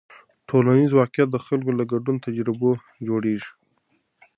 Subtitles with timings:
[0.49, 2.71] ټولنیز واقیعت د خلکو له ګډو تجربو
[3.07, 3.51] جوړېږي.